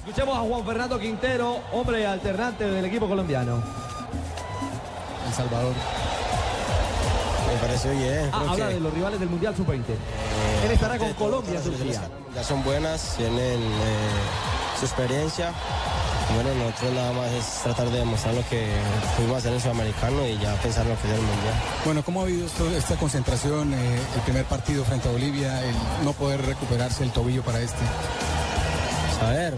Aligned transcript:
Escuchemos 0.00 0.36
a 0.36 0.40
Juan 0.40 0.64
Fernando 0.64 0.98
Quintero, 0.98 1.58
hombre 1.72 2.06
alternante 2.06 2.64
del 2.64 2.84
equipo 2.84 3.08
colombiano. 3.08 3.62
El 5.28 5.34
Salvador. 5.34 5.74
Me 7.52 7.58
pareció 7.60 7.90
bien. 7.92 8.30
Ah, 8.32 8.44
habla 8.48 8.68
que, 8.68 8.74
de 8.74 8.80
los 8.80 8.94
rivales 8.94 9.20
del 9.20 9.28
Mundial 9.28 9.54
Sub-20. 9.56 9.80
eh, 9.80 10.64
Él 10.64 10.70
estará 10.72 10.98
con 10.98 11.12
Colombia 11.14 11.60
en 11.64 12.34
Ya 12.34 12.44
son 12.44 12.62
buenas, 12.64 13.14
tienen 13.16 13.60
eh, 13.60 14.78
su 14.78 14.86
experiencia. 14.86 15.52
Bueno, 16.34 16.54
nosotros 16.64 16.92
nada 16.92 17.12
más 17.12 17.30
es 17.32 17.44
tratar 17.64 17.90
de 17.90 17.98
demostrar 17.98 18.34
lo 18.34 18.48
que 18.48 18.68
pudimos 19.16 19.38
hacer 19.38 19.50
en 19.50 19.56
el 19.56 19.62
Sudamericano 19.62 20.26
y 20.26 20.38
ya 20.38 20.54
pensar 20.54 20.84
en 20.84 20.90
lo 20.92 21.00
que 21.00 21.08
es 21.08 21.14
el 21.14 21.20
Mundial. 21.22 21.54
Bueno, 21.84 22.02
¿cómo 22.04 22.20
ha 22.20 22.22
habido 22.22 22.46
esto- 22.46 22.70
esta 22.70 22.94
concentración, 22.96 23.74
eh, 23.74 23.98
el 24.14 24.20
primer 24.22 24.44
partido 24.44 24.84
frente 24.84 25.08
a 25.08 25.12
Bolivia, 25.12 25.60
el 25.62 25.74
no 26.04 26.12
poder 26.12 26.44
recuperarse 26.46 27.02
el 27.02 27.10
tobillo 27.10 27.42
para 27.42 27.60
este? 27.60 27.82
A 29.22 29.30
ver, 29.30 29.54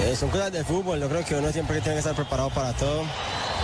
eh, 0.00 0.16
son 0.16 0.30
cosas 0.30 0.52
del 0.52 0.64
fútbol. 0.64 1.00
Yo 1.00 1.08
creo 1.08 1.24
que 1.24 1.34
uno 1.34 1.50
siempre 1.52 1.80
tiene 1.80 1.94
que 1.94 1.98
estar 2.00 2.14
preparado 2.14 2.50
para 2.50 2.72
todo. 2.72 3.04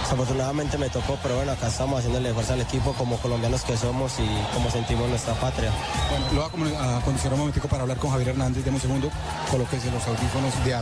Desafortunadamente 0.03 0.78
me 0.78 0.89
tocó, 0.89 1.19
pero 1.22 1.36
bueno, 1.36 1.53
acá 1.53 1.69
estamos 1.69 1.98
haciéndole 1.98 2.33
fuerza 2.33 2.55
al 2.55 2.61
equipo 2.61 2.92
como 2.94 3.19
colombianos 3.19 3.62
que 3.62 3.77
somos 3.77 4.14
y 4.19 4.55
como 4.55 4.70
sentimos 4.70 5.08
nuestra 5.08 5.34
patria. 5.34 5.70
Bueno, 6.08 6.27
lo 6.33 6.48
voy 6.50 6.75
a 6.75 7.00
condicionar 7.00 7.34
un 7.34 7.41
momentico 7.41 7.69
para 7.69 7.83
hablar 7.83 7.98
con 7.98 8.11
Javier 8.11 8.30
Hernández. 8.30 8.64
Deme 8.64 8.77
un 8.77 8.80
segundo, 8.80 9.11
colóquese 9.50 9.91
los 9.91 10.06
audífonos 10.06 10.64
de, 10.64 10.77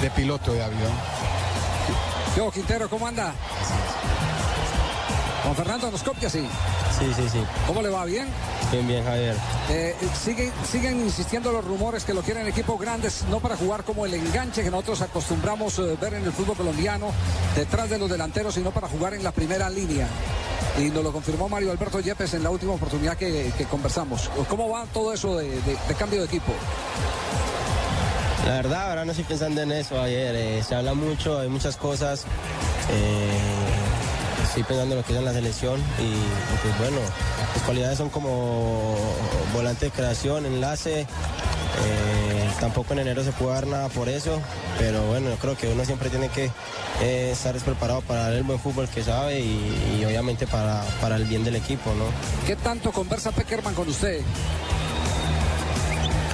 de 0.00 0.10
piloto 0.10 0.52
de 0.52 0.62
avión. 0.62 0.92
Yo, 2.36 2.50
Quintero, 2.50 2.88
¿cómo 2.88 3.06
anda? 3.06 3.34
Juan 5.44 5.56
Fernando 5.56 5.90
nos 5.90 6.02
copia, 6.02 6.30
sí. 6.30 6.46
Sí, 6.98 7.12
sí, 7.14 7.28
sí. 7.30 7.38
¿Cómo 7.66 7.82
le 7.82 7.90
va? 7.90 8.04
¿Bien? 8.06 8.26
Bien, 8.72 8.86
bien, 8.88 9.04
Javier. 9.04 9.34
Eh, 9.68 9.94
siguen, 10.22 10.50
siguen 10.70 11.00
insistiendo 11.00 11.52
los 11.52 11.62
rumores 11.64 12.04
que 12.04 12.14
lo 12.14 12.22
quieren 12.22 12.46
equipos 12.46 12.80
grandes, 12.80 13.24
no 13.30 13.40
para 13.40 13.54
jugar 13.56 13.84
como 13.84 14.06
el 14.06 14.14
enganche 14.14 14.62
que 14.62 14.70
nosotros 14.70 15.02
acostumbramos 15.02 15.78
eh, 15.78 15.96
ver 16.00 16.14
en 16.14 16.24
el 16.24 16.32
fútbol 16.32 16.56
colombiano, 16.56 17.08
detrás 17.54 17.90
de 17.90 17.98
los 17.98 18.08
delanteros, 18.10 18.54
sino 18.54 18.70
para 18.70 18.88
jugar 18.88 19.12
en 19.14 19.22
la 19.22 19.32
primera 19.32 19.68
línea. 19.68 20.08
Y 20.78 20.84
nos 20.84 21.04
lo 21.04 21.12
confirmó 21.12 21.48
Mario 21.48 21.70
Alberto 21.72 22.00
Yepes 22.00 22.32
en 22.34 22.42
la 22.42 22.50
última 22.50 22.72
oportunidad 22.72 23.16
que, 23.18 23.52
que 23.56 23.64
conversamos. 23.66 24.30
¿Cómo 24.48 24.70
va 24.70 24.86
todo 24.92 25.12
eso 25.12 25.36
de, 25.36 25.50
de- 25.50 25.78
de 25.88 25.94
cambio 25.98 26.20
de 26.20 26.26
equipo? 26.26 26.52
La 28.46 28.54
verdad, 28.54 28.88
ahora 28.90 29.04
no 29.04 29.12
estoy 29.12 29.24
pensando 29.24 29.60
en 29.62 29.72
eso 29.72 30.00
ayer. 30.00 30.34
eh, 30.34 30.62
se 30.66 30.74
habla 30.74 30.94
mucho, 30.94 31.38
hay 31.38 31.48
muchas 31.48 31.76
cosas. 31.76 32.24
eh, 32.90 33.38
estoy 34.54 34.62
pensando 34.62 34.94
en 34.94 35.00
lo 35.00 35.04
que 35.04 35.12
es 35.12 35.18
en 35.18 35.24
la 35.24 35.32
selección 35.32 35.80
y, 35.98 36.62
pues 36.62 36.78
bueno, 36.78 36.98
las 37.54 37.62
cualidades 37.64 37.98
son 37.98 38.08
como 38.08 38.96
volante 39.52 39.86
de 39.86 39.90
creación, 39.90 40.46
enlace. 40.46 41.00
eh, 41.00 41.06
tampoco 42.60 42.92
en 42.92 43.00
enero 43.00 43.24
se 43.24 43.32
puede 43.32 43.52
dar 43.54 43.66
nada 43.66 43.88
por 43.88 44.08
eso, 44.08 44.40
pero 44.78 45.04
bueno, 45.08 45.30
yo 45.30 45.36
creo 45.38 45.56
que 45.56 45.72
uno 45.72 45.84
siempre 45.84 46.08
tiene 46.08 46.28
que 46.28 46.52
eh, 47.02 47.30
estar 47.32 47.56
preparado 47.56 48.02
para 48.02 48.22
dar 48.22 48.32
el 48.34 48.44
buen 48.44 48.60
fútbol 48.60 48.88
que 48.88 49.02
sabe 49.02 49.40
y, 49.40 49.98
y 50.00 50.04
obviamente 50.04 50.46
para, 50.46 50.84
para 51.00 51.16
el 51.16 51.24
bien 51.24 51.42
del 51.42 51.56
equipo, 51.56 51.92
¿no? 51.94 52.04
¿Qué 52.46 52.54
tanto 52.54 52.92
conversa 52.92 53.32
Peckerman 53.32 53.74
con 53.74 53.88
usted? 53.88 54.20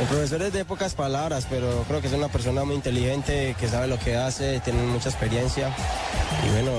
El 0.01 0.07
profesor 0.07 0.41
es 0.43 0.53
de 0.55 0.65
pocas 0.65 0.95
palabras, 0.95 1.47
pero 1.49 1.85
creo 1.87 2.01
que 2.01 2.07
es 2.07 2.13
una 2.15 2.29
persona 2.29 2.65
muy 2.65 2.75
inteligente, 2.75 3.55
que 3.59 3.69
sabe 3.69 3.87
lo 3.87 3.99
que 3.99 4.17
hace, 4.17 4.59
tiene 4.61 4.83
mucha 4.85 5.11
experiencia. 5.11 5.75
Y 6.47 6.51
bueno, 6.51 6.73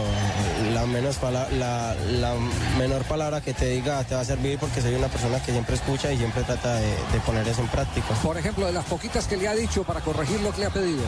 la, 0.74 0.86
menos 0.86 1.18
pala- 1.18 1.48
la, 1.52 1.94
la 1.96 2.34
menor 2.78 3.04
palabra 3.04 3.42
que 3.42 3.54
te 3.54 3.66
diga 3.68 4.04
te 4.04 4.16
va 4.16 4.22
a 4.22 4.26
servir 4.26 4.58
porque 4.60 4.82
soy 4.82 4.94
una 4.96 5.08
persona 5.08 5.42
que 5.44 5.52
siempre 5.52 5.76
escucha 5.76 6.12
y 6.12 6.18
siempre 6.18 6.44
trata 6.44 6.76
de, 6.76 6.88
de 6.88 7.20
poner 7.26 7.48
eso 7.48 7.62
en 7.62 7.68
práctica. 7.68 8.08
Por 8.24 8.38
ejemplo, 8.38 8.66
de 8.66 8.74
las 8.74 8.86
poquitas 8.86 9.28
que 9.28 9.38
le 9.38 9.48
ha 9.48 9.54
dicho 9.56 9.84
para 9.84 10.00
corregir 10.02 10.40
lo 10.42 10.52
que 10.52 10.62
le 10.62 10.66
ha 10.68 10.70
pedido. 10.72 11.04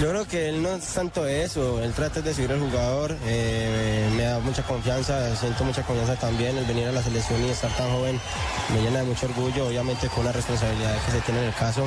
Yo 0.00 0.10
creo 0.10 0.26
que 0.26 0.48
él 0.48 0.60
no 0.60 0.70
es 0.74 0.84
tanto 0.86 1.24
eso, 1.24 1.80
él 1.80 1.92
trata 1.92 2.20
de 2.20 2.34
subir 2.34 2.50
al 2.50 2.58
jugador, 2.58 3.16
eh, 3.26 4.10
me 4.16 4.24
da 4.24 4.40
mucha 4.40 4.64
confianza, 4.64 5.34
siento 5.36 5.62
mucha 5.62 5.82
confianza 5.84 6.16
también, 6.16 6.58
el 6.58 6.64
venir 6.64 6.88
a 6.88 6.92
la 6.92 7.00
selección 7.00 7.42
y 7.44 7.50
estar 7.50 7.70
tan 7.76 7.88
joven 7.92 8.20
me 8.74 8.82
llena 8.82 8.98
de 8.98 9.04
mucho 9.04 9.26
orgullo, 9.26 9.68
obviamente 9.68 10.08
con 10.08 10.24
una 10.24 10.32
responsabilidad 10.32 10.96
que 11.06 11.12
se 11.12 11.20
tiene 11.20 11.40
en 11.42 11.46
el 11.46 11.54
caso. 11.54 11.86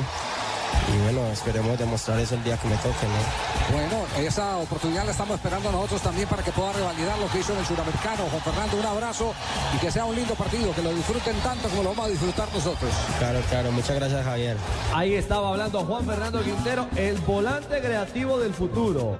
Y 0.92 0.98
bueno, 1.02 1.26
esperemos 1.32 1.78
demostrar 1.78 2.18
eso 2.18 2.34
el 2.34 2.44
día 2.44 2.56
que 2.56 2.68
me 2.68 2.76
toque, 2.76 3.06
¿no? 3.06 3.76
Bueno, 3.76 4.06
esa 4.18 4.56
oportunidad 4.56 5.04
la 5.04 5.12
estamos 5.12 5.36
esperando 5.36 5.70
nosotros 5.70 6.00
también 6.00 6.28
para 6.28 6.42
que 6.42 6.50
pueda 6.52 6.72
revalidar 6.72 7.18
lo 7.18 7.28
que 7.28 7.40
hizo 7.40 7.52
en 7.52 7.58
el 7.58 7.66
suramericano. 7.66 8.24
Juan 8.30 8.42
Fernando, 8.42 8.76
un 8.78 8.86
abrazo 8.86 9.34
y 9.74 9.78
que 9.78 9.90
sea 9.90 10.04
un 10.04 10.16
lindo 10.16 10.34
partido, 10.34 10.74
que 10.74 10.82
lo 10.82 10.94
disfruten 10.94 11.36
tanto 11.40 11.68
como 11.68 11.82
lo 11.82 11.90
vamos 11.90 12.06
a 12.06 12.08
disfrutar 12.08 12.48
nosotros. 12.54 12.90
Claro, 13.18 13.40
claro, 13.50 13.72
muchas 13.72 13.96
gracias 13.96 14.24
Javier. 14.24 14.56
Ahí 14.94 15.14
estaba 15.14 15.50
hablando 15.50 15.84
Juan 15.84 16.06
Fernando 16.06 16.42
Quintero, 16.42 16.88
el 16.96 17.18
volante 17.18 17.80
creativo 17.80 18.38
del 18.38 18.54
futuro. 18.54 19.18